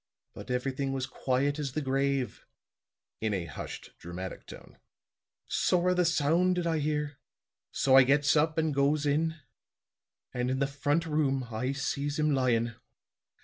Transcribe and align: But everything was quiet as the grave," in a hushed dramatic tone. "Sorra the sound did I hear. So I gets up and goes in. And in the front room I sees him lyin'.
But 0.33 0.49
everything 0.49 0.93
was 0.93 1.05
quiet 1.05 1.59
as 1.59 1.73
the 1.73 1.79
grave," 1.83 2.47
in 3.19 3.35
a 3.35 3.45
hushed 3.45 3.91
dramatic 3.99 4.47
tone. 4.47 4.79
"Sorra 5.47 5.93
the 5.93 6.05
sound 6.05 6.55
did 6.55 6.65
I 6.65 6.79
hear. 6.79 7.19
So 7.71 7.95
I 7.95 8.01
gets 8.01 8.35
up 8.35 8.57
and 8.57 8.73
goes 8.73 9.05
in. 9.05 9.35
And 10.33 10.49
in 10.49 10.57
the 10.57 10.65
front 10.65 11.05
room 11.05 11.49
I 11.51 11.73
sees 11.73 12.17
him 12.17 12.33
lyin'. 12.33 12.73